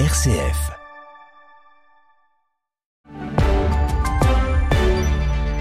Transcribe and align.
RCF. 0.00 0.72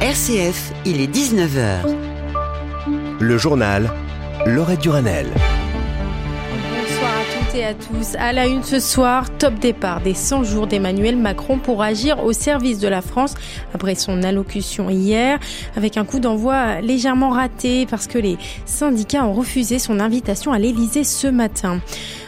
RCF, 0.02 0.74
il 0.86 1.02
est 1.02 1.08
19h. 1.08 1.96
Le 3.20 3.38
journal 3.38 3.92
Laurette 4.48 4.82
Duranel. 4.82 5.28
À 7.62 7.76
tous. 7.76 8.16
À 8.18 8.34
la 8.34 8.47
une 8.47 8.63
ce 8.63 8.79
soir, 8.79 9.29
top 9.38 9.53
départ 9.60 10.02
des 10.02 10.15
100 10.15 10.44
jours 10.44 10.65
d'Emmanuel 10.65 11.15
Macron 11.15 11.60
pour 11.60 11.83
agir 11.83 12.26
au 12.26 12.33
service 12.33 12.79
de 12.79 12.88
la 12.88 13.03
France 13.03 13.35
après 13.76 13.94
son 13.94 14.24
allocution 14.24 14.90
hier, 14.90 15.38
avec 15.76 15.97
un 15.97 16.03
coup 16.03 16.20
d'envoi 16.20 16.81
légèrement 16.81 17.30
raté 17.30 17.85
parce 17.85 18.08
que 18.08 18.17
les 18.17 18.39
syndicats 18.66 19.23
ont 19.23 19.34
refusé 19.34 19.77
son 19.77 19.99
invitation 19.99 20.52
à 20.52 20.58
l'Elysée 20.58 21.03
ce 21.03 21.27
matin. 21.27 21.80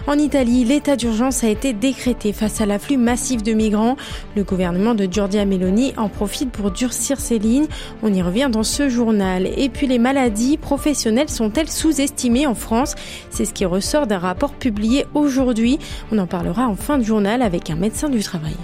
En 0.08 0.20
Italie, 0.20 0.64
l'état 0.64 0.96
d'urgence 0.96 1.44
a 1.44 1.48
été 1.48 1.74
décrété 1.74 2.32
face 2.32 2.62
à 2.62 2.68
l'afflux 2.68 2.98
massif 2.98 3.42
de 3.42 3.54
migrants. 3.54 3.96
Le 4.36 4.44
gouvernement 4.44 4.94
de 4.94 5.08
Giorgia 5.12 5.46
Meloni 5.46 5.96
en 5.98 6.10
profite 6.10 6.52
pour 6.52 6.70
durcir 6.70 7.20
ses 7.20 7.40
lignes. 7.40 7.66
On 8.04 8.14
y 8.14 8.22
revient 8.22 8.50
dans 8.52 8.62
ce 8.62 8.88
journal. 8.88 9.50
Et 9.58 9.68
puis 9.68 9.88
les 9.88 9.98
maladies 9.98 10.58
professionnelles 10.58 11.30
sont-elles 11.30 11.72
sous-estimées 11.72 12.46
en 12.46 12.54
France? 12.54 12.94
C'est 13.32 13.46
ce 13.46 13.54
qui 13.54 13.66
ressort 13.66 14.06
d'un 14.06 14.20
rapport 14.20 14.54
publié 14.54 15.08
aujourd'hui. 15.16 15.80
On 16.12 16.18
en 16.18 16.28
parlera 16.28 16.68
en 16.68 16.76
fin 16.76 16.98
de 16.98 17.04
journal 17.04 17.42
avec 17.42 17.70
un 17.70 17.76
médecin 17.76 18.10
du 18.10 18.22
travail. 18.22 18.56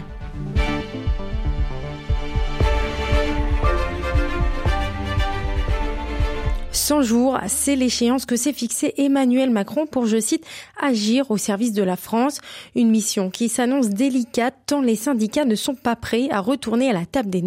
100 6.91 7.03
jours, 7.03 7.39
c'est 7.47 7.77
l'échéance 7.77 8.25
que 8.25 8.35
s'est 8.35 8.51
fixée 8.51 8.93
Emmanuel 8.97 9.49
Macron 9.49 9.85
pour, 9.85 10.07
je 10.07 10.19
cite, 10.19 10.45
agir 10.77 11.31
au 11.31 11.37
service 11.37 11.71
de 11.71 11.83
la 11.83 11.95
France. 11.95 12.41
Une 12.75 12.89
mission 12.89 13.29
qui 13.29 13.47
s'annonce 13.47 13.87
délicate 13.87 14.55
tant 14.65 14.81
les 14.81 14.97
syndicats 14.97 15.45
ne 15.45 15.55
sont 15.55 15.73
pas 15.73 15.95
prêts 15.95 16.27
à 16.31 16.41
retourner 16.41 16.89
à 16.89 16.93
la 16.93 17.05
table 17.05 17.29
des 17.29 17.41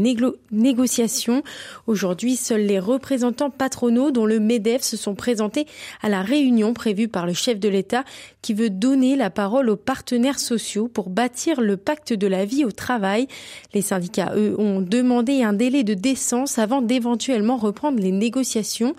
négociations. 0.51 1.43
Aujourd'hui, 1.87 2.37
seuls 2.37 2.63
les 2.63 2.79
représentants 2.79 3.51
patronaux 3.51 4.11
dont 4.11 4.25
le 4.25 4.41
MEDEF 4.41 4.81
se 4.81 4.97
sont 4.97 5.15
présentés 5.15 5.67
à 6.01 6.09
la 6.09 6.23
réunion 6.23 6.73
prévue 6.73 7.09
par 7.09 7.27
le 7.27 7.35
chef 7.35 7.61
de 7.61 7.69
l'État 7.69 8.05
qui 8.41 8.55
veut 8.55 8.71
donner 8.71 9.15
la 9.15 9.29
parole 9.29 9.69
aux 9.69 9.77
partenaires 9.77 10.41
sociaux 10.41 10.89
pour 10.89 11.11
bâtir 11.11 11.61
le 11.61 11.77
pacte 11.77 12.15
de 12.15 12.27
la 12.27 12.47
vie 12.47 12.65
au 12.65 12.73
travail. 12.73 13.29
Les 13.75 13.83
syndicats, 13.83 14.33
eux, 14.37 14.55
ont 14.59 14.81
demandé 14.81 15.43
un 15.43 15.53
délai 15.53 15.85
de 15.85 15.93
décence 15.93 16.59
avant 16.59 16.81
d'éventuellement 16.81 17.59
reprendre 17.59 18.01
les 18.01 18.13
négociations. 18.13 18.95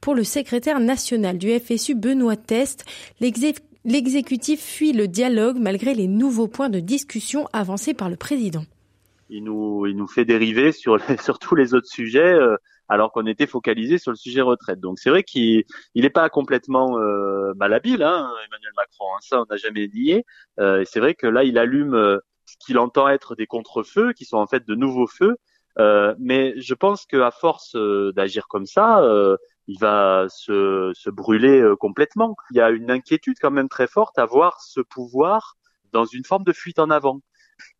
Pour 0.00 0.14
le 0.14 0.24
secrétaire 0.24 0.80
national 0.80 1.38
du 1.38 1.58
FSU, 1.58 1.94
Benoît 1.94 2.36
Test, 2.36 2.84
l'exécutif 3.20 4.60
fuit 4.60 4.92
le 4.92 5.08
dialogue 5.08 5.58
malgré 5.58 5.94
les 5.94 6.06
nouveaux 6.06 6.48
points 6.48 6.70
de 6.70 6.80
discussion 6.80 7.46
avancés 7.52 7.94
par 7.94 8.10
le 8.10 8.16
président. 8.16 8.64
Il 9.28 9.44
nous, 9.44 10.08
fait 10.08 10.24
dériver 10.24 10.72
sur, 10.72 10.98
sur 11.22 11.38
tous 11.38 11.54
les 11.54 11.74
autres 11.74 11.88
sujets. 11.88 12.34
Euh, 12.34 12.56
alors 12.90 13.12
qu'on 13.12 13.24
était 13.26 13.46
focalisé 13.46 13.98
sur 13.98 14.10
le 14.10 14.16
sujet 14.16 14.40
retraite. 14.40 14.80
Donc 14.80 14.98
c'est 14.98 15.10
vrai 15.10 15.22
qu'il 15.22 15.64
n'est 15.94 16.10
pas 16.10 16.28
complètement 16.28 16.98
euh, 16.98 17.54
malhabile, 17.54 18.02
hein, 18.02 18.28
Emmanuel 18.46 18.72
Macron. 18.76 19.06
Hein, 19.14 19.18
ça, 19.20 19.40
on 19.40 19.46
n'a 19.48 19.56
jamais 19.56 19.88
nié. 19.94 20.26
Euh, 20.58 20.82
c'est 20.84 20.98
vrai 20.98 21.14
que 21.14 21.28
là, 21.28 21.44
il 21.44 21.56
allume 21.56 21.94
euh, 21.94 22.18
ce 22.46 22.56
qu'il 22.58 22.78
entend 22.78 23.08
être 23.08 23.36
des 23.36 23.46
contre-feux, 23.46 24.12
qui 24.12 24.24
sont 24.24 24.38
en 24.38 24.48
fait 24.48 24.66
de 24.66 24.74
nouveaux 24.74 25.06
feux. 25.06 25.36
Euh, 25.78 26.16
mais 26.18 26.60
je 26.60 26.74
pense 26.74 27.06
qu'à 27.06 27.30
force 27.30 27.76
d'agir 27.76 28.48
comme 28.48 28.66
ça, 28.66 29.08
il 29.66 29.78
va 29.78 30.26
se, 30.28 30.92
se 30.94 31.10
brûler 31.10 31.62
complètement. 31.78 32.36
Il 32.50 32.56
y 32.56 32.60
a 32.60 32.70
une 32.70 32.90
inquiétude 32.90 33.36
quand 33.40 33.50
même 33.50 33.68
très 33.68 33.86
forte 33.86 34.18
à 34.18 34.26
voir 34.26 34.60
ce 34.60 34.80
pouvoir 34.80 35.56
dans 35.92 36.04
une 36.04 36.24
forme 36.24 36.44
de 36.44 36.52
fuite 36.52 36.78
en 36.78 36.90
avant. 36.90 37.20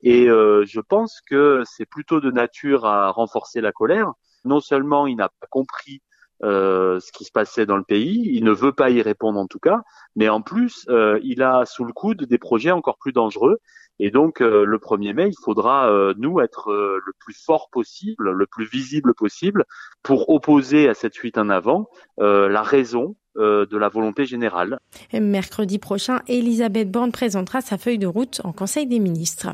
Et 0.03 0.27
je 0.27 0.81
pense 0.81 1.21
que 1.27 1.63
c'est 1.65 1.87
plutôt 1.87 2.21
de 2.21 2.31
nature 2.31 2.87
à 2.87 3.11
renforcer 3.11 3.61
la 3.61 3.73
colère, 3.73 4.13
non 4.45 4.61
seulement 4.61 5.07
il 5.07 5.17
n'a 5.17 5.29
pas 5.29 5.47
compris 5.51 6.01
euh, 6.01 6.10
ce 6.43 7.13
qui 7.13 7.25
se 7.25 7.33
passait 7.33 7.67
dans 7.67 7.77
le 7.77 7.85
pays, 7.85 8.31
il 8.33 8.45
ne 8.45 8.53
veut 8.53 8.73
pas 8.73 8.91
y 8.91 9.03
répondre 9.03 9.39
en 9.39 9.47
tout 9.47 9.59
cas, 9.59 9.83
mais 10.17 10.29
en 10.29 10.43
plus, 10.43 10.87
euh, 10.89 11.21
il 11.23 11.43
a 11.43 11.65
sous 11.67 11.85
le 11.85 11.93
coude 11.93 12.25
des 12.25 12.39
projets 12.39 12.71
encore 12.71 12.99
plus 12.99 13.13
dangereux. 13.13 13.59
Et 14.03 14.11
donc, 14.11 14.41
euh, 14.41 14.65
le 14.65 14.79
1er 14.79 15.13
mai, 15.13 15.29
il 15.29 15.45
faudra, 15.45 15.91
nous, 16.17 16.41
être 16.41 16.73
le 16.73 17.13
plus 17.19 17.35
fort 17.35 17.69
possible, 17.71 18.31
le 18.31 18.47
plus 18.47 18.65
visible 18.65 19.13
possible, 19.15 19.65
pour 20.03 20.31
opposer 20.31 20.89
à 20.89 20.95
cette 20.95 21.17
fuite 21.17 21.37
en 21.37 21.51
avant 21.51 21.89
la 22.19 22.63
raison 22.63 23.17
euh, 23.17 23.20
de 23.37 23.77
la 23.77 23.89
volonté 23.89 24.27
générale. 24.27 24.79
mercredi 25.13 25.79
prochain, 25.79 26.21
Elisabeth 26.29 26.91
Borne 26.91 27.13
présentera 27.13 27.61
sa 27.61 27.79
feuille 27.79 27.99
de 27.99 28.07
route 28.07 28.41
en 28.45 28.53
Conseil 28.53 28.87
des 28.87 28.99
ministres. 28.99 29.51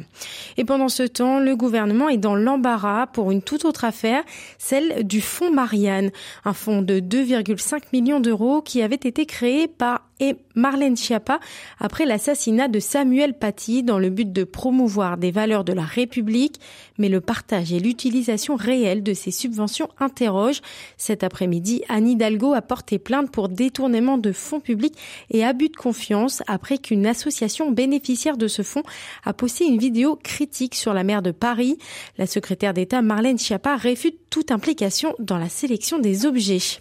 Et 0.57 0.65
pendant 0.65 0.89
ce 0.89 1.03
temps, 1.03 1.39
le 1.39 1.55
gouvernement 1.57 2.09
est 2.09 2.17
dans 2.17 2.35
l'embarras 2.35 3.07
pour 3.07 3.31
une 3.31 3.43
toute 3.43 3.65
autre 3.65 3.85
affaire, 3.85 4.23
celle 4.59 5.07
du 5.07 5.21
fonds 5.21 5.53
Marianne, 5.53 6.11
un 6.45 6.53
fonds 6.53 6.83
de 6.83 7.01
2,5 7.01 7.83
millions 7.93 8.21
d'euros 8.21 8.63
qui 8.63 8.83
avait 8.83 8.95
été 8.97 9.27
créé 9.27 9.69
par 9.69 10.03
et 10.21 10.37
Marlène 10.55 10.97
Schiappa 10.97 11.41
après 11.79 12.07
l'assassinat 12.07 12.69
de 12.69 12.81
Samuel 12.81 13.35
Paty 13.35 13.83
dans 13.83 13.99
le 13.99 14.11
but 14.11 14.33
de 14.33 14.45
promouvoir 14.45 15.19
des 15.19 15.31
valeurs 15.31 15.65
de 15.65 15.73
la 15.73 15.85
République. 15.85 16.61
Mais 16.99 17.09
le 17.09 17.21
partage 17.21 17.73
et 17.73 17.81
l'utilisation 17.81 18.57
réelle 18.57 19.03
de 19.03 19.15
ces 19.15 19.31
subventions 19.31 19.89
interrogent. 19.99 20.63
Cet 20.97 21.23
après-midi, 21.23 21.83
Anne 21.89 22.09
Hidalgo 22.09 22.55
a 22.55 22.63
porté 22.63 22.99
plainte 22.99 23.31
pour 23.31 23.49
détournement 23.49 24.19
de 24.19 24.33
fonds 24.33 24.61
publics 24.61 24.97
et 25.31 25.45
abus 25.45 25.69
de 25.69 25.77
confiance 25.77 26.43
après 26.47 26.79
qu'une 26.79 27.07
association 27.07 27.71
bénéficiaire 27.71 28.37
de 28.37 28.49
ce 28.49 28.63
fonds 28.63 28.83
a 29.25 29.33
posté 29.33 29.67
une 29.67 29.79
vidéo 29.79 30.19
critique 30.23 30.75
sur 30.75 30.95
la 30.95 31.05
maire 31.05 31.23
de 31.23 31.33
Paris. 31.33 31.79
La 32.19 32.27
secrétaire 32.27 32.75
d'État 32.75 33.03
Marlène 33.03 33.39
Schiappa 33.39 33.77
réfute 33.77 34.19
toute 34.31 34.51
implication 34.51 35.15
dans 35.19 35.39
la 35.39 35.49
sélection 35.49 35.99
des 35.99 36.27
objets. 36.27 36.81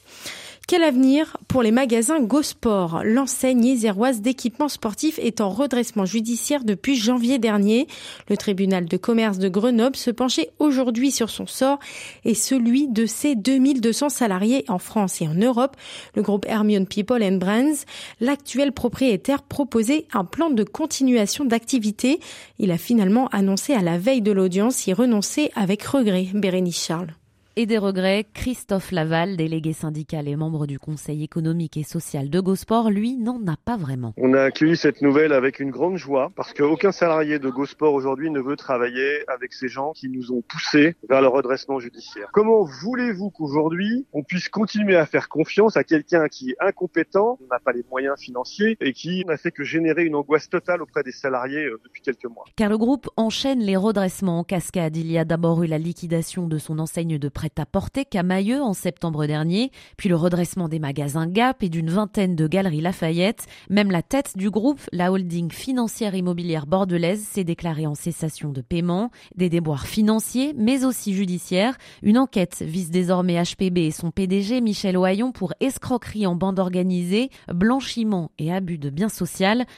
Quel 0.67 0.81
avenir 0.81 1.37
pour 1.47 1.61
les 1.61 1.69
magasins 1.69 2.19
GoSport? 2.19 3.03
L'enseigne 3.03 3.65
iséroise 3.65 4.21
d'équipements 4.21 4.67
sportifs 4.67 5.19
est 5.19 5.39
en 5.39 5.51
redressement 5.51 6.05
judiciaire 6.05 6.63
depuis 6.63 6.95
janvier 6.95 7.37
dernier. 7.37 7.85
Le 8.29 8.35
tribunal 8.35 8.85
de 8.85 8.97
commerce 8.97 9.37
de 9.37 9.47
Grenoble 9.47 9.95
se 9.95 10.09
penchait 10.09 10.49
aujourd'hui 10.57 11.11
sur 11.11 11.29
son 11.29 11.45
sort 11.45 11.77
et 12.23 12.33
celui 12.33 12.87
de 12.87 13.05
ses 13.05 13.35
2200 13.35 14.09
salariés 14.09 14.65
en 14.67 14.79
France 14.79 15.21
et 15.21 15.27
en 15.27 15.35
Europe. 15.35 15.77
Le 16.15 16.23
groupe 16.23 16.47
Hermione 16.47 16.87
People 16.87 17.23
and 17.23 17.37
Brands, 17.37 17.85
l'actuel 18.19 18.71
propriétaire, 18.71 19.43
proposait 19.43 20.07
un 20.13 20.25
plan 20.25 20.49
de 20.49 20.63
continuation 20.63 21.45
d'activité. 21.45 22.19
Il 22.57 22.71
a 22.71 22.79
finalement 22.79 23.27
annoncé 23.27 23.75
à 23.75 23.83
la 23.83 23.99
veille 23.99 24.23
de 24.23 24.31
l'audience 24.31 24.87
y 24.87 24.93
renoncer 24.93 25.51
avec 25.55 25.83
regret. 25.83 26.25
Bérénice 26.33 26.83
Charles 26.83 27.13
et 27.57 27.65
des 27.65 27.77
regrets, 27.77 28.25
Christophe 28.33 28.91
Laval, 28.91 29.37
délégué 29.37 29.71
syndical 29.71 30.27
et 30.27 30.35
membre 30.35 30.67
du 30.67 30.77
Conseil 30.77 31.23
économique 31.23 31.77
et 31.77 31.83
social 31.83 32.29
de 32.29 32.39
Gosport, 32.41 32.89
lui, 32.89 33.15
n'en 33.15 33.39
a 33.47 33.55
pas 33.55 33.77
vraiment. 33.77 34.13
On 34.17 34.33
a 34.33 34.41
accueilli 34.41 34.75
cette 34.75 35.01
nouvelle 35.01 35.31
avec 35.31 35.61
une 35.61 35.71
grande 35.71 35.95
joie 35.95 36.31
parce 36.35 36.53
qu'aucun 36.53 36.91
salarié 36.91 37.39
de 37.39 37.49
Gosport 37.49 37.93
aujourd'hui 37.93 38.29
ne 38.29 38.41
veut 38.41 38.57
travailler 38.57 39.23
avec 39.29 39.53
ces 39.53 39.69
gens 39.69 39.93
qui 39.93 40.09
nous 40.09 40.33
ont 40.33 40.41
poussés 40.41 40.95
vers 41.09 41.21
le 41.21 41.27
redressement 41.27 41.79
judiciaire. 41.79 42.27
Comment 42.33 42.65
voulez-vous 42.65 43.29
qu'aujourd'hui 43.29 44.05
on 44.11 44.23
puisse 44.23 44.49
continuer 44.49 44.97
à 44.97 45.05
faire 45.05 45.29
confiance 45.29 45.77
à 45.77 45.85
quelqu'un 45.85 46.27
qui 46.27 46.51
est 46.51 46.57
incompétent, 46.59 47.39
n'a 47.49 47.59
pas 47.59 47.71
les 47.71 47.85
moyens 47.89 48.19
financiers 48.19 48.75
et 48.81 48.91
qui 48.91 49.23
n'a 49.25 49.37
fait 49.37 49.51
que 49.51 49.63
générer 49.63 50.03
une 50.03 50.15
angoisse 50.15 50.49
totale 50.49 50.81
auprès 50.81 51.03
des 51.03 51.13
salariés 51.13 51.65
euh, 51.65 51.79
depuis 51.85 52.01
quelques 52.01 52.25
mois? 52.25 52.43
Car 52.57 52.69
le 52.69 52.77
groupe 52.77 53.09
enchaîne 53.15 53.59
les 53.59 53.77
redressements 53.77 54.39
en 54.39 54.43
cascade. 54.43 54.97
Il 54.97 55.09
y 55.09 55.17
a 55.17 55.23
d'abord 55.23 55.63
eu 55.63 55.67
la 55.67 55.77
liquidation 55.77 56.47
de 56.47 56.57
son 56.57 56.79
enseigne 56.79 57.17
de 57.17 57.29
prêt 57.29 57.44
à 57.57 57.65
porter 57.65 58.05
qu'à 58.05 58.23
Mailleux 58.23 58.61
en 58.61 58.73
septembre 58.73 59.27
dernier, 59.27 59.71
puis 59.97 60.09
le 60.09 60.15
redressement 60.15 60.67
des 60.67 60.79
magasins 60.79 61.27
Gap 61.27 61.61
et 61.61 61.69
d'une 61.69 61.89
vingtaine 61.89 62.35
de 62.35 62.47
galeries 62.47 62.81
Lafayette. 62.81 63.45
Même 63.69 63.91
la 63.91 64.01
tête 64.01 64.33
du 64.35 64.49
groupe, 64.49 64.81
la 64.91 65.11
holding 65.11 65.51
financière 65.51 66.15
immobilière 66.15 66.65
bordelaise, 66.65 67.23
s'est 67.23 67.43
déclarée 67.43 67.85
en 67.85 67.95
cessation 67.95 68.49
de 68.49 68.61
paiement. 68.61 69.11
Des 69.35 69.49
déboires 69.49 69.85
financiers, 69.85 70.53
mais 70.57 70.85
aussi 70.85 71.13
judiciaires. 71.13 71.77
Une 72.01 72.17
enquête 72.17 72.63
vise 72.65 72.89
désormais 72.89 73.41
HPB 73.41 73.77
et 73.79 73.91
son 73.91 74.09
PDG 74.09 74.61
Michel 74.61 74.97
Ohaillon 74.97 75.31
pour 75.31 75.53
escroquerie 75.59 76.25
en 76.25 76.35
bande 76.35 76.59
organisée, 76.59 77.29
blanchiment 77.53 78.31
et 78.39 78.51
abus 78.51 78.77
de 78.77 78.89
biens 78.89 79.09
sociaux. 79.09 79.35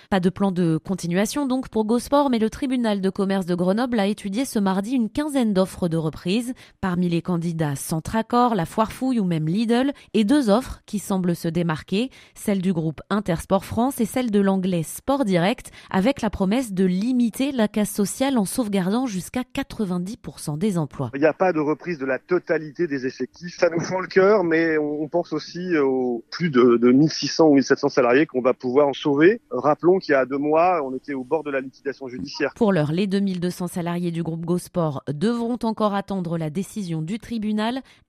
Pas 0.10 0.20
de 0.20 0.30
plan 0.30 0.52
de 0.52 0.78
continuation 0.78 1.48
donc 1.48 1.70
pour 1.70 1.86
Gosport, 1.86 2.30
mais 2.30 2.38
le 2.38 2.50
tribunal 2.50 3.02
de 3.02 3.10
commerce 3.10 3.48
de 3.48 3.56
Grenoble 3.56 4.00
a 4.00 4.06
étudié 4.06 4.46
ce 4.46 4.60
mardi 4.60 4.92
une 4.92 5.10
quinzaine 5.10 5.54
d'offres 5.54 5.88
de 5.88 5.98
reprise. 5.98 6.54
Parmi 6.80 7.10
les 7.10 7.24
candidats 7.24 7.57
Adidas, 7.58 7.76
Centracor, 7.76 8.56
la 8.56 8.66
Foire 8.66 8.92
Fouille 8.92 9.20
ou 9.20 9.26
même 9.26 9.48
Lidl, 9.48 9.92
et 10.14 10.24
deux 10.24 10.50
offres 10.50 10.82
qui 10.86 11.00
semblent 11.00 11.36
se 11.36 11.48
démarquer, 11.48 12.12
celle 12.36 12.62
du 12.62 12.72
groupe 12.72 13.02
Intersport 13.10 13.66
France 13.66 14.00
et 14.00 14.06
celle 14.06 14.30
de 14.30 14.40
l'anglais 14.40 14.84
Sport 14.84 15.26
Direct, 15.26 15.72
avec 15.90 16.22
la 16.22 16.30
promesse 16.30 16.74
de 16.74 16.86
limiter 16.86 17.52
la 17.52 17.68
casse 17.68 17.92
sociale 17.92 18.38
en 18.38 18.46
sauvegardant 18.46 19.06
jusqu'à 19.08 19.42
90% 19.42 20.58
des 20.58 20.78
emplois. 20.78 21.10
Il 21.16 21.22
n'y 21.22 21.26
a 21.26 21.34
pas 21.34 21.52
de 21.52 21.60
reprise 21.60 21.98
de 21.98 22.06
la 22.06 22.20
totalité 22.20 22.86
des 22.88 23.06
effectifs. 23.08 23.58
Ça 23.58 23.70
nous 23.70 23.80
fend 23.80 24.00
le 24.00 24.08
cœur, 24.08 24.44
mais 24.44 24.78
on 24.78 25.08
pense 25.08 25.34
aussi 25.34 25.76
aux 25.78 26.24
plus 26.30 26.50
de, 26.50 26.78
de 26.78 26.92
1600 26.92 27.48
ou 27.48 27.54
1700 27.56 27.90
salariés 27.90 28.26
qu'on 28.28 28.42
va 28.42 28.54
pouvoir 28.54 28.88
en 28.88 28.94
sauver. 28.94 29.42
Rappelons 29.50 29.98
qu'il 29.98 30.12
y 30.12 30.16
a 30.16 30.26
deux 30.26 30.38
mois, 30.38 30.82
on 30.84 30.96
était 30.96 31.14
au 31.14 31.24
bord 31.24 31.44
de 31.44 31.50
la 31.50 31.62
liquidation 31.62 32.08
judiciaire. 32.08 32.54
Pour 32.56 32.72
l'heure, 32.72 32.92
les 32.92 33.08
2200 33.08 33.68
salariés 33.68 34.12
du 34.12 34.22
groupe 34.22 34.46
GoSport 34.46 35.04
devront 35.12 35.58
encore 35.64 35.96
attendre 35.96 36.38
la 36.38 36.50
décision 36.50 37.02
du 37.02 37.18
tribunal. 37.18 37.47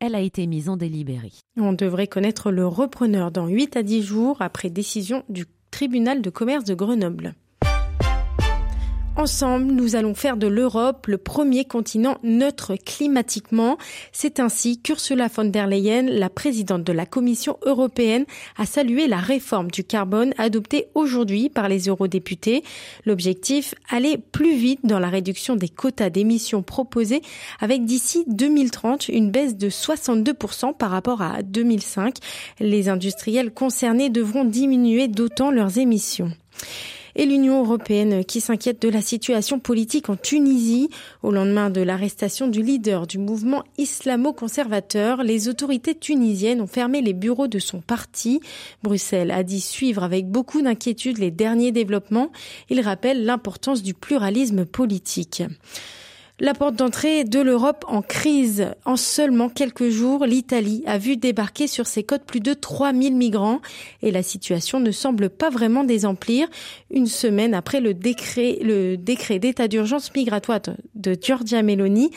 Elle 0.00 0.14
a 0.14 0.20
été 0.20 0.46
mise 0.46 0.69
en 0.69 0.76
délibéré. 0.76 1.32
On 1.56 1.73
devrait 1.73 2.06
connaître 2.06 2.50
le 2.50 2.67
repreneur 2.67 3.31
dans 3.31 3.46
8 3.46 3.76
à 3.76 3.82
10 3.82 4.02
jours 4.02 4.40
après 4.40 4.70
décision 4.70 5.25
du 5.29 5.46
tribunal 5.70 6.23
de 6.23 6.31
commerce 6.31 6.64
de 6.64 6.75
Grenoble. 6.75 7.35
Ensemble, 9.19 9.73
nous 9.73 9.97
allons 9.97 10.15
faire 10.15 10.37
de 10.37 10.47
l'Europe 10.47 11.09
le 11.09 11.19
premier 11.19 11.65
continent 11.65 12.19
neutre 12.23 12.76
climatiquement. 12.76 13.76
C'est 14.12 14.38
ainsi 14.38 14.81
qu'Ursula 14.81 15.26
von 15.26 15.47
der 15.47 15.67
Leyen, 15.67 16.03
la 16.03 16.31
présidente 16.31 16.85
de 16.85 16.93
la 16.93 17.05
Commission 17.05 17.59
européenne, 17.67 18.26
a 18.59 18.65
salué 18.65 19.09
la 19.09 19.17
réforme 19.17 19.73
du 19.73 19.82
carbone 19.82 20.35
adoptée 20.38 20.87
aujourd'hui 20.94 21.49
par 21.49 21.69
les 21.69 21.88
eurodéputés. 21.88 22.62
L'objectif, 23.06 23.75
aller 23.91 24.19
plus 24.19 24.55
vite 24.55 24.87
dans 24.87 25.00
la 25.00 25.09
réduction 25.09 25.56
des 25.56 25.69
quotas 25.69 26.11
d'émissions 26.11 26.62
proposés 26.62 27.23
avec 27.59 27.85
d'ici 27.85 28.23
2030 28.29 29.09
une 29.09 29.32
baisse 29.32 29.56
de 29.56 29.69
62% 29.69 30.76
par 30.76 30.93
rapport 30.93 31.23
à 31.23 31.43
2005. 31.43 32.19
Les 32.61 32.88
industriels 32.88 33.50
concernés 33.53 34.11
devront 34.11 34.44
diminuer 34.44 35.09
d'autant 35.09 35.50
leurs 35.50 35.79
émissions 35.79 36.31
et 37.16 37.26
l'Union 37.26 37.64
européenne 37.64 38.25
qui 38.25 38.40
s'inquiète 38.40 38.82
de 38.82 38.88
la 38.88 39.02
situation 39.02 39.58
politique 39.58 40.08
en 40.08 40.16
Tunisie. 40.16 40.88
Au 41.22 41.31
lendemain 41.31 41.70
de 41.70 41.81
l'arrestation 41.81 42.49
du 42.49 42.62
leader 42.62 43.06
du 43.06 43.19
mouvement 43.19 43.64
islamo-conservateur, 43.78 45.22
les 45.22 45.49
autorités 45.49 45.94
tunisiennes 45.94 46.60
ont 46.60 46.66
fermé 46.66 47.00
les 47.02 47.12
bureaux 47.12 47.49
de 47.49 47.58
son 47.58 47.81
parti. 47.81 48.40
Bruxelles 48.82 49.31
a 49.31 49.43
dit 49.43 49.60
suivre 49.60 50.02
avec 50.02 50.28
beaucoup 50.28 50.62
d'inquiétude 50.62 51.19
les 51.19 51.31
derniers 51.31 51.72
développements. 51.72 52.31
Il 52.70 52.81
rappelle 52.81 53.25
l'importance 53.25 53.82
du 53.82 53.94
pluralisme 53.94 54.64
politique. 54.64 55.43
La 56.40 56.55
porte 56.55 56.76
d'entrée 56.76 57.25
de 57.25 57.40
l'Europe 57.40 57.85
en 57.88 58.00
crise. 58.00 58.69
En 58.85 58.94
seulement 58.94 59.49
quelques 59.49 59.88
jours, 59.88 60.25
l'Italie 60.25 60.85
a 60.87 60.96
vu 60.96 61.17
débarquer 61.17 61.67
sur 61.67 61.88
ses 61.88 62.05
côtes 62.05 62.23
plus 62.23 62.38
de 62.38 62.55
3000 62.55 63.17
migrants 63.17 63.61
et 64.02 64.12
la 64.12 64.23
situation 64.23 64.79
ne 64.79 64.93
semble 64.93 65.31
pas 65.31 65.50
vraiment 65.50 65.82
désemplir. 65.82 66.46
Une 66.93 67.08
semaine 67.08 67.55
après 67.55 67.81
le 67.81 67.93
décret, 67.93 68.56
le 68.62 68.94
décret 68.96 69.40
d'état 69.40 69.67
d'urgence 69.67 70.14
migratoire 70.14 70.61
de 70.99 71.17
Giorgia 71.21 71.62
Meloni, 71.62 72.11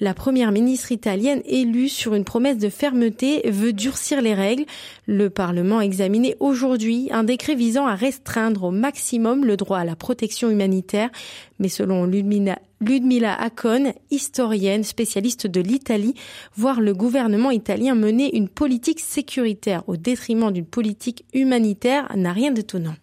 la 0.00 0.12
première 0.12 0.52
ministre 0.52 0.92
italienne 0.92 1.42
élue 1.46 1.88
sur 1.88 2.14
une 2.14 2.24
promesse 2.24 2.58
de 2.58 2.68
fermeté 2.68 3.48
veut 3.50 3.72
durcir 3.72 4.20
les 4.20 4.34
règles. 4.34 4.64
Le 5.06 5.30
Parlement 5.30 5.78
a 5.78 5.84
examiné 5.84 6.36
aujourd'hui 6.40 7.08
un 7.12 7.24
décret 7.24 7.54
visant 7.54 7.86
à 7.86 7.94
restreindre 7.94 8.64
au 8.64 8.70
maximum 8.70 9.44
le 9.44 9.56
droit 9.56 9.78
à 9.78 9.84
la 9.84 9.96
protection 9.96 10.50
humanitaire, 10.50 11.10
mais 11.58 11.68
selon 11.68 12.04
Ludmila 12.04 12.58
Ludmila 12.80 13.34
Acon, 13.40 13.94
historienne, 14.10 14.84
spécialiste 14.84 15.46
de 15.46 15.60
l'Italie, 15.60 16.14
voir 16.54 16.80
le 16.80 16.92
gouvernement 16.92 17.50
italien 17.50 17.94
mener 17.94 18.36
une 18.36 18.48
politique 18.48 19.00
sécuritaire 19.00 19.82
au 19.86 19.96
détriment 19.96 20.52
d'une 20.52 20.66
politique 20.66 21.24
humanitaire 21.32 22.12
n'a 22.14 22.32
rien 22.32 22.50
d'étonnant. 22.50 22.96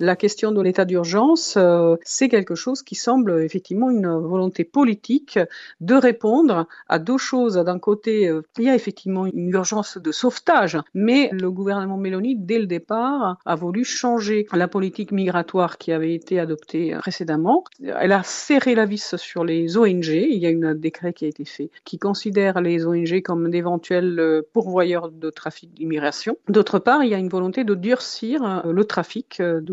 La 0.00 0.16
question 0.16 0.50
de 0.50 0.60
l'état 0.60 0.84
d'urgence, 0.84 1.54
euh, 1.56 1.96
c'est 2.02 2.28
quelque 2.28 2.56
chose 2.56 2.82
qui 2.82 2.96
semble 2.96 3.42
effectivement 3.42 3.90
une 3.90 4.08
volonté 4.08 4.64
politique 4.64 5.38
de 5.80 5.94
répondre 5.94 6.66
à 6.88 6.98
deux 6.98 7.18
choses. 7.18 7.54
D'un 7.54 7.78
côté, 7.78 8.28
euh, 8.28 8.42
il 8.58 8.64
y 8.64 8.68
a 8.68 8.74
effectivement 8.74 9.26
une 9.26 9.50
urgence 9.50 9.96
de 9.98 10.10
sauvetage, 10.10 10.78
mais 10.94 11.28
le 11.30 11.48
gouvernement 11.50 11.96
Mélanie, 11.96 12.34
dès 12.36 12.58
le 12.58 12.66
départ, 12.66 13.38
a 13.44 13.54
voulu 13.54 13.84
changer 13.84 14.46
la 14.52 14.66
politique 14.66 15.12
migratoire 15.12 15.78
qui 15.78 15.92
avait 15.92 16.14
été 16.14 16.40
adoptée 16.40 16.96
précédemment. 16.98 17.62
Elle 17.80 18.12
a 18.12 18.24
serré 18.24 18.74
la 18.74 18.86
vis 18.86 19.14
sur 19.16 19.44
les 19.44 19.76
ONG. 19.76 20.08
Il 20.08 20.38
y 20.38 20.46
a 20.46 20.68
un 20.68 20.74
décret 20.74 21.12
qui 21.12 21.24
a 21.24 21.28
été 21.28 21.44
fait 21.44 21.70
qui 21.84 21.98
considère 21.98 22.60
les 22.60 22.84
ONG 22.84 23.22
comme 23.22 23.48
d'éventuels 23.48 24.18
euh, 24.18 24.42
pourvoyeurs 24.52 25.10
de 25.10 25.30
trafic 25.30 25.72
d'immigration. 25.72 26.36
D'autre 26.48 26.80
part, 26.80 27.04
il 27.04 27.10
y 27.10 27.14
a 27.14 27.18
une 27.18 27.28
volonté 27.28 27.62
de 27.62 27.74
durcir 27.74 28.62
le 28.64 28.84
trafic 28.84 29.40
de 29.40 29.72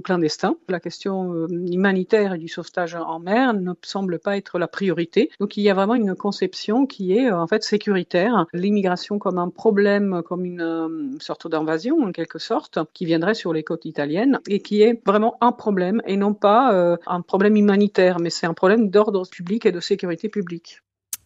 la 0.70 0.80
question 0.80 1.34
euh, 1.34 1.48
humanitaire 1.50 2.34
et 2.34 2.38
du 2.38 2.48
sauvetage 2.48 2.96
en 2.96 3.20
mer 3.20 3.54
ne 3.54 3.74
semble 3.82 4.20
pas 4.20 4.38
être 4.38 4.60
la 4.60 4.68
priorité. 4.68 5.30
Donc 5.40 5.58
il 5.58 5.64
y 5.64 5.70
a 5.70 5.74
vraiment 5.74 5.96
une 5.96 6.16
conception 6.16 6.86
qui 6.86 7.18
est 7.18 7.32
euh, 7.32 7.40
en 7.40 7.48
fait 7.48 7.64
sécuritaire. 7.64 8.46
L'immigration 8.54 9.20
comme 9.20 9.38
un 9.38 9.50
problème, 9.50 10.22
comme 10.26 10.46
une 10.46 10.62
euh, 10.62 11.20
sorte 11.20 11.48
d'invasion 11.48 12.00
en 12.02 12.12
quelque 12.12 12.40
sorte, 12.40 12.80
qui 12.94 13.06
viendrait 13.06 13.34
sur 13.34 13.54
les 13.54 13.64
côtes 13.64 13.86
italiennes 13.86 14.40
et 14.48 14.62
qui 14.62 14.82
est 14.82 15.02
vraiment 15.06 15.38
un 15.42 15.52
problème 15.52 16.02
et 16.06 16.18
non 16.18 16.34
pas 16.34 16.98
un 17.08 17.22
problème 17.22 17.56
humanitaire, 17.56 18.20
mais 18.20 18.30
c'est 18.30 18.46
un 18.46 18.54
problème 18.54 18.90
d'ordre 18.90 19.28
public 19.30 19.66
et 19.66 19.72
de 19.72 19.80
sécurité 19.80 20.30
publique. 20.30 20.82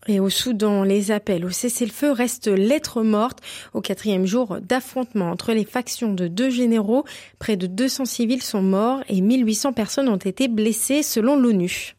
Et 0.08 0.20
au 0.20 0.30
Soudan, 0.30 0.84
les 0.84 1.12
appels 1.12 1.46
au 1.46 1.50
cessez-le-feu 1.50 2.12
restent 2.12 2.48
lettres 2.48 3.02
mortes. 3.02 3.40
Au 3.74 3.82
quatrième 3.82 4.26
jour 4.26 4.58
d'affrontement 4.62 5.32
entre 5.32 5.52
les 5.52 5.66
factions 5.66 6.14
de 6.14 6.28
deux 6.28 6.52
généraux, 6.52 7.06
près 7.40 7.58
de 7.58 7.66
200 7.66 8.06
civils 8.06 8.44
sont 8.44 8.62
morts 8.62 9.02
et 9.10 9.22
1800 9.22 9.74
personnes 9.74 10.10
ont 10.10 10.18
été 10.18 10.48
blessées 10.48 11.02
selon 11.02 11.36
l'ONU. 11.36 11.96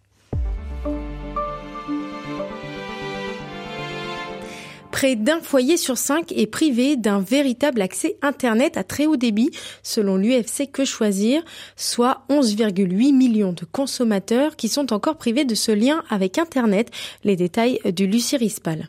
Près 4.97 5.15
d'un 5.15 5.43
foyer 5.43 5.77
sur 5.77 5.99
cinq 5.99 6.33
est 6.33 6.47
privé 6.47 6.97
d'un 6.97 7.21
véritable 7.21 7.83
accès 7.83 8.17
Internet 8.23 8.79
à 8.79 8.83
très 8.83 9.05
haut 9.05 9.19
débit, 9.19 9.51
selon 9.83 10.17
l'UFC 10.17 10.71
Que 10.73 10.87
Choisir, 10.87 11.43
soit 11.77 12.25
11,8 12.31 13.15
millions 13.15 13.53
de 13.53 13.67
consommateurs 13.67 14.57
qui 14.57 14.71
sont 14.71 14.95
encore 14.95 15.19
privés 15.19 15.45
de 15.45 15.55
ce 15.55 15.71
lien 15.71 16.03
avec 16.09 16.39
Internet. 16.39 16.91
Les 17.25 17.37
détails 17.37 17.79
du 17.95 18.07
Lucie 18.07 18.39
Rispal. 18.39 18.89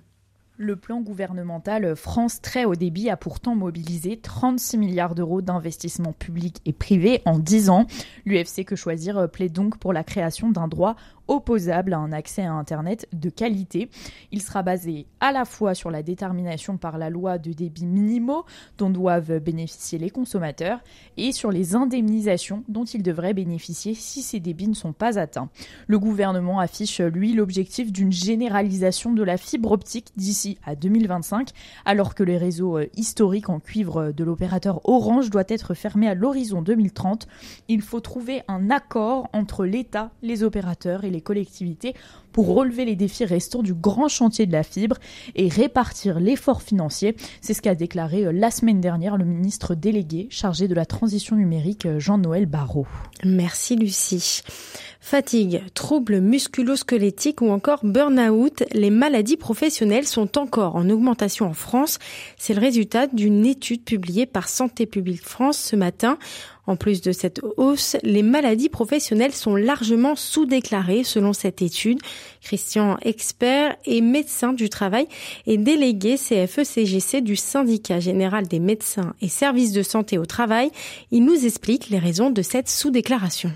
Le 0.59 0.75
plan 0.75 1.01
gouvernemental 1.01 1.95
France 1.95 2.42
Très 2.42 2.65
Haut 2.65 2.74
Débit 2.74 3.12
a 3.12 3.18
pourtant 3.18 3.54
mobilisé 3.54 4.18
36 4.18 4.77
milliards 4.80 5.13
d'euros 5.13 5.42
d'investissements 5.42 6.13
publics 6.13 6.62
et 6.65 6.74
privés 6.74 7.21
en 7.25 7.38
10 7.38 7.69
ans. 7.69 7.86
L'UFC 8.25 8.63
Que 8.65 8.75
Choisir 8.75 9.30
plaît 9.30 9.50
donc 9.50 9.77
pour 9.77 9.94
la 9.94 10.04
création 10.04 10.50
d'un 10.50 10.68
droit 10.68 10.95
opposable 11.27 11.94
à 11.94 11.97
un 11.97 12.12
accès 12.12 12.44
à 12.44 12.53
Internet 12.53 13.07
de 13.13 13.29
qualité. 13.29 13.89
Il 14.31 14.41
sera 14.41 14.63
basé 14.63 15.07
à 15.19 15.31
la 15.31 15.45
fois 15.45 15.74
sur 15.74 15.91
la 15.91 16.03
détermination 16.03 16.77
par 16.77 16.97
la 16.97 17.09
loi 17.09 17.38
de 17.38 17.51
débit 17.53 17.85
minimaux 17.85 18.45
dont 18.77 18.89
doivent 18.89 19.39
bénéficier 19.39 20.00
les 20.00 20.09
consommateurs 20.09 20.79
et 21.18 21.31
sur 21.31 21.51
les 21.51 21.75
indemnisations 21.75 22.63
dont 22.68 22.85
ils 22.85 23.03
devraient 23.03 23.33
bénéficier 23.33 23.94
si 23.94 24.21
ces 24.21 24.39
débits 24.39 24.68
ne 24.68 24.74
sont 24.74 24.94
pas 24.94 25.19
atteints. 25.19 25.50
Le 25.88 26.00
gouvernement 26.00 26.59
affiche, 26.59 26.99
lui, 27.01 27.33
l'objectif 27.33 27.92
d'une 27.92 28.11
généralisation 28.11 29.13
de 29.13 29.23
la 29.23 29.37
fibre 29.37 29.71
optique 29.71 30.07
d'ici 30.16 30.57
à 30.66 30.75
2025, 30.75 31.49
alors 31.85 32.16
que 32.16 32.23
les 32.23 32.37
réseaux 32.37 32.78
euh, 32.78 32.87
historiques 32.95 33.49
en 33.49 33.59
cuivre 33.59 34.11
de 34.11 34.23
l'opérateur 34.23 34.81
Orange 34.87 35.30
doivent 35.30 35.45
être 35.49 35.73
fermés 35.73 36.07
à 36.07 36.13
l'horizon 36.13 36.61
2030. 36.61 37.28
Il 37.68 37.81
faut 37.81 37.99
trouver 37.99 38.44
un 38.47 38.69
accord 38.69 39.30
entre 39.33 39.66
l'État, 39.66 40.11
les 40.21 40.44
opérateurs 40.44 41.04
et 41.04 41.09
les 41.09 41.17
collectivités 41.21 41.94
pour 42.31 42.54
relever 42.54 42.86
les 42.86 42.95
défis 42.95 43.26
restants 43.26 43.64
du 43.64 43.74
grand 43.74 44.07
chantier 44.07 44.45
de 44.45 44.52
la 44.52 44.64
fibre 44.64 44.97
et 45.36 45.47
répartir 45.47 46.19
l'effort 46.19 46.62
financier. 46.62 47.16
C'est 47.42 47.54
ce 47.54 47.62
qu'a 47.62 47.76
déclaré 47.76 48.26
euh, 48.26 48.31
la 48.31 48.52
semaine 48.52 48.81
dernière 48.81 49.18
le 49.18 49.26
ministre 49.26 49.76
délégué 49.76 50.28
chargé 50.30 50.68
de 50.68 50.76
la 50.76 50.86
transition 50.86 51.36
numérique 51.36 51.86
euh, 51.86 52.00
Jean-Noël 52.00 52.45
Barrot. 52.45 52.88
Merci 53.24 53.76
Lucie. 53.76 54.44
Fatigue, 55.00 55.64
troubles 55.74 56.19
musculo-squelettiques 56.19 57.42
ou 57.42 57.50
encore 57.50 57.80
burn-out, 57.83 58.64
les 58.74 58.90
maladies 58.90 59.38
professionnelles 59.38 60.06
sont 60.06 60.38
encore 60.38 60.76
en 60.76 60.90
augmentation 60.90 61.45
en 61.45 61.54
France. 61.54 61.97
C'est 62.38 62.54
le 62.54 62.59
résultat 62.59 63.07
d'une 63.07 63.45
étude 63.45 63.83
publiée 63.83 64.26
par 64.26 64.50
Santé 64.50 64.86
publique 64.86 65.24
France 65.24 65.57
ce 65.57 65.76
matin. 65.76 66.18
En 66.68 66.76
plus 66.76 67.02
de 67.02 67.14
cette 67.14 67.40
hausse, 67.56 67.95
les 68.04 68.24
maladies 68.24 68.69
professionnelles 68.69 69.33
sont 69.33 69.56
largement 69.56 70.16
sous-déclarées 70.16 71.06
selon 71.06 71.31
cette 71.31 71.62
étude. 71.62 72.00
Christian 72.42 72.97
Expert 73.02 73.78
est 73.86 74.02
médecin 74.02 74.52
du 74.52 74.69
travail 74.69 75.07
et 75.45 75.57
délégué 75.57 76.16
CFE-CGC 76.16 77.21
du 77.21 77.38
syndicat 77.38 78.02
général 78.02 78.47
des 78.47 78.59
médecins 78.59 79.14
et 79.21 79.30
services 79.30 79.71
de 79.71 79.81
santé 79.81 80.18
au 80.18 80.26
travail. 80.26 80.69
Il 81.12 81.24
nous 81.24 81.45
explique 81.45 81.90
les 81.90 82.00
raisons 82.00 82.30
de 82.30 82.42
cette 82.42 82.69
sous-déclaration. 82.69 83.52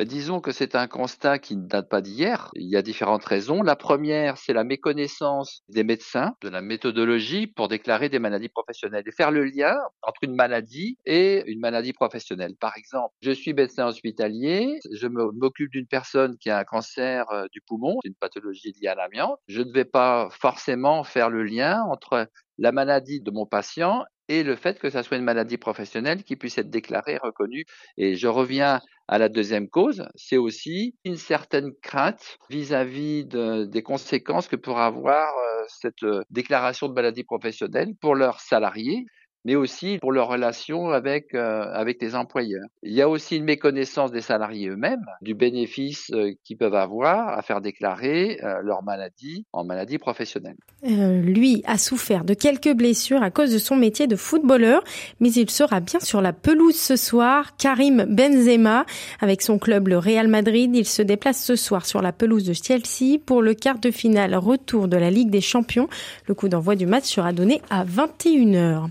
Ben, 0.00 0.08
Disons 0.08 0.40
que 0.40 0.50
c'est 0.50 0.76
un 0.76 0.86
constat 0.86 1.38
qui 1.38 1.56
ne 1.56 1.66
date 1.66 1.90
pas 1.90 2.00
d'hier. 2.00 2.50
Il 2.54 2.70
y 2.70 2.76
a 2.76 2.80
différentes 2.80 3.24
raisons. 3.24 3.62
La 3.62 3.76
première, 3.76 4.38
c'est 4.38 4.54
la 4.54 4.64
méconnaissance 4.64 5.62
des 5.68 5.84
médecins 5.84 6.34
de 6.40 6.48
la 6.48 6.62
méthodologie 6.62 7.46
pour 7.46 7.68
déclarer 7.68 8.08
des 8.08 8.18
maladies 8.18 8.48
professionnelles 8.48 9.04
et 9.06 9.12
faire 9.12 9.30
le 9.30 9.44
lien 9.44 9.76
entre 10.00 10.24
une 10.24 10.34
maladie 10.34 10.96
et 11.04 11.44
une 11.46 11.60
maladie 11.60 11.92
professionnelle. 11.92 12.56
Par 12.58 12.78
exemple, 12.78 13.14
je 13.20 13.30
suis 13.30 13.52
médecin 13.52 13.86
hospitalier, 13.86 14.78
je 14.90 15.06
m'occupe 15.06 15.70
d'une 15.70 15.86
personne 15.86 16.38
qui 16.38 16.48
a 16.48 16.56
un 16.56 16.64
cancer 16.64 17.30
euh, 17.30 17.46
du 17.52 17.60
poumon, 17.60 17.98
une 18.04 18.14
pathologie 18.14 18.72
liée 18.80 18.88
à 18.88 18.94
l'amiante. 18.94 19.38
Je 19.48 19.60
ne 19.60 19.70
vais 19.70 19.84
pas 19.84 20.30
forcément 20.30 21.04
faire 21.04 21.28
le 21.28 21.42
lien 21.42 21.82
entre 21.90 22.26
la 22.56 22.72
maladie 22.72 23.20
de 23.20 23.30
mon 23.30 23.46
patient 23.46 24.04
et 24.30 24.44
le 24.44 24.54
fait 24.54 24.78
que 24.78 24.90
ça 24.90 25.02
soit 25.02 25.16
une 25.16 25.24
maladie 25.24 25.58
professionnelle 25.58 26.22
qui 26.22 26.36
puisse 26.36 26.56
être 26.56 26.70
déclarée, 26.70 27.18
reconnue. 27.20 27.64
Et 27.96 28.14
je 28.14 28.28
reviens 28.28 28.80
à 29.08 29.18
la 29.18 29.28
deuxième 29.28 29.68
cause, 29.68 30.06
c'est 30.14 30.36
aussi 30.36 30.94
une 31.04 31.16
certaine 31.16 31.72
crainte 31.82 32.38
vis-à-vis 32.48 33.24
des 33.24 33.82
conséquences 33.82 34.46
que 34.46 34.54
pourra 34.54 34.86
avoir 34.86 35.26
euh, 35.36 35.64
cette 35.66 36.04
euh, 36.04 36.22
déclaration 36.30 36.86
de 36.86 36.92
maladie 36.92 37.24
professionnelle 37.24 37.96
pour 38.00 38.14
leurs 38.14 38.38
salariés 38.38 39.04
mais 39.44 39.54
aussi 39.54 39.98
pour 39.98 40.12
leur 40.12 40.28
relation 40.28 40.90
avec, 40.90 41.34
euh, 41.34 41.64
avec 41.72 42.00
les 42.00 42.14
employeurs. 42.14 42.66
Il 42.82 42.92
y 42.92 43.02
a 43.02 43.08
aussi 43.08 43.36
une 43.36 43.44
méconnaissance 43.44 44.10
des 44.10 44.20
salariés 44.20 44.68
eux-mêmes 44.68 45.04
du 45.22 45.34
bénéfice 45.34 46.10
euh, 46.12 46.32
qu'ils 46.44 46.56
peuvent 46.56 46.74
avoir 46.74 47.28
à 47.28 47.42
faire 47.42 47.60
déclarer 47.60 48.38
euh, 48.42 48.60
leur 48.62 48.82
maladie 48.82 49.46
en 49.52 49.64
maladie 49.64 49.98
professionnelle. 49.98 50.56
lui 50.82 51.62
a 51.66 51.78
souffert 51.78 52.24
de 52.24 52.34
quelques 52.34 52.72
blessures 52.72 53.22
à 53.22 53.30
cause 53.30 53.52
de 53.52 53.58
son 53.58 53.76
métier 53.76 54.06
de 54.06 54.16
footballeur, 54.16 54.82
mais 55.20 55.32
il 55.32 55.50
sera 55.50 55.80
bien 55.80 56.00
sur 56.00 56.20
la 56.20 56.32
pelouse 56.32 56.76
ce 56.76 56.96
soir. 56.96 57.56
Karim 57.56 58.04
Benzema, 58.08 58.84
avec 59.20 59.42
son 59.42 59.58
club 59.58 59.88
le 59.88 59.98
Real 59.98 60.28
Madrid, 60.28 60.74
il 60.74 60.86
se 60.86 61.02
déplace 61.02 61.42
ce 61.42 61.56
soir 61.56 61.86
sur 61.86 62.02
la 62.02 62.12
pelouse 62.12 62.44
de 62.44 62.52
Chelsea 62.52 63.18
pour 63.24 63.42
le 63.42 63.54
quart 63.54 63.78
de 63.78 63.90
finale 63.90 64.34
retour 64.34 64.88
de 64.88 64.96
la 64.96 65.10
Ligue 65.10 65.30
des 65.30 65.40
Champions. 65.40 65.88
Le 66.26 66.34
coup 66.34 66.48
d'envoi 66.48 66.76
du 66.76 66.86
match 66.86 67.04
sera 67.04 67.32
donné 67.32 67.60
à 67.70 67.84
21h. 67.84 68.88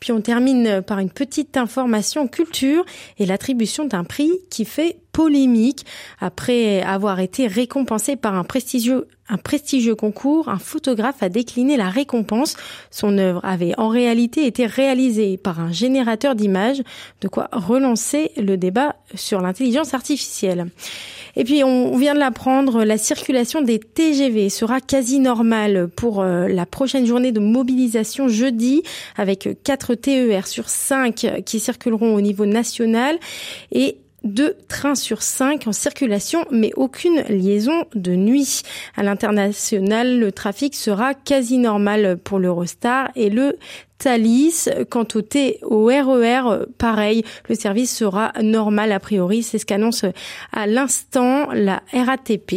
Puis 0.00 0.12
on 0.12 0.20
termine 0.20 0.82
par 0.82 0.98
une 0.98 1.10
petite 1.10 1.56
information 1.56 2.28
culture 2.28 2.84
et 3.18 3.26
l'attribution 3.26 3.84
d'un 3.84 4.04
prix 4.04 4.30
qui 4.50 4.64
fait 4.64 4.98
polémique. 5.16 5.86
Après 6.20 6.82
avoir 6.82 7.20
été 7.20 7.46
récompensé 7.46 8.16
par 8.16 8.34
un 8.34 8.44
prestigieux, 8.44 9.08
un 9.30 9.38
prestigieux 9.38 9.94
concours, 9.94 10.50
un 10.50 10.58
photographe 10.58 11.22
a 11.22 11.30
décliné 11.30 11.78
la 11.78 11.88
récompense. 11.88 12.54
Son 12.90 13.16
œuvre 13.16 13.40
avait 13.42 13.72
en 13.78 13.88
réalité 13.88 14.46
été 14.46 14.66
réalisée 14.66 15.38
par 15.38 15.58
un 15.58 15.72
générateur 15.72 16.34
d'images, 16.34 16.82
de 17.22 17.28
quoi 17.28 17.48
relancer 17.50 18.30
le 18.36 18.58
débat 18.58 18.96
sur 19.14 19.40
l'intelligence 19.40 19.94
artificielle. 19.94 20.66
Et 21.34 21.44
puis 21.44 21.64
on 21.64 21.96
vient 21.96 22.14
de 22.14 22.18
l'apprendre, 22.18 22.84
la 22.84 22.98
circulation 22.98 23.62
des 23.62 23.78
TGV 23.78 24.50
sera 24.50 24.80
quasi 24.82 25.18
normale 25.18 25.88
pour 25.96 26.20
euh, 26.20 26.46
la 26.46 26.66
prochaine 26.66 27.06
journée 27.06 27.32
de 27.32 27.40
mobilisation 27.40 28.28
jeudi, 28.28 28.82
avec 29.16 29.48
4 29.64 29.94
TER 29.94 30.46
sur 30.46 30.68
5 30.68 31.42
qui 31.46 31.58
circuleront 31.58 32.14
au 32.14 32.20
niveau 32.20 32.44
national 32.44 33.18
et 33.72 33.96
deux 34.26 34.56
trains 34.68 34.94
sur 34.94 35.22
cinq 35.22 35.66
en 35.66 35.72
circulation, 35.72 36.44
mais 36.50 36.72
aucune 36.76 37.22
liaison 37.28 37.84
de 37.94 38.14
nuit. 38.14 38.62
À 38.96 39.02
l'international, 39.02 40.18
le 40.18 40.32
trafic 40.32 40.74
sera 40.74 41.14
quasi 41.14 41.58
normal 41.58 42.18
pour 42.22 42.38
l'Eurostar 42.38 43.10
et 43.16 43.30
le 43.30 43.58
Thalys. 43.98 44.68
Quant 44.90 45.06
au 45.14 45.22
T, 45.22 45.58
au 45.62 45.86
RER, 45.86 46.66
pareil, 46.78 47.24
le 47.48 47.54
service 47.54 47.96
sera 47.96 48.32
normal 48.42 48.92
a 48.92 49.00
priori. 49.00 49.42
C'est 49.42 49.58
ce 49.58 49.66
qu'annonce 49.66 50.04
à 50.52 50.66
l'instant 50.66 51.48
la 51.52 51.82
RATP. 51.92 52.56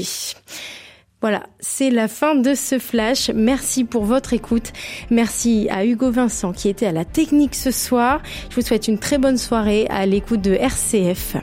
Voilà, 1.21 1.43
c'est 1.59 1.89
la 1.89 2.07
fin 2.07 2.35
de 2.35 2.53
ce 2.53 2.79
flash. 2.79 3.29
Merci 3.33 3.83
pour 3.83 4.05
votre 4.05 4.33
écoute. 4.33 4.71
Merci 5.09 5.67
à 5.69 5.85
Hugo 5.85 6.11
Vincent 6.11 6.53
qui 6.53 6.69
était 6.69 6.85
à 6.85 6.93
la 6.93 7.03
technique 7.03 7.55
ce 7.55 7.71
soir. 7.71 8.21
Je 8.49 8.55
vous 8.55 8.61
souhaite 8.61 8.87
une 8.87 8.99
très 8.99 9.17
bonne 9.17 9.37
soirée 9.37 9.85
à 9.89 10.05
l'écoute 10.05 10.41
de 10.41 10.53
RCF. 10.53 11.35